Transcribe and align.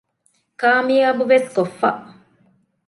ކާމިޔާބުވެސް 0.59 1.47
ކޮށްފަ 1.55 1.89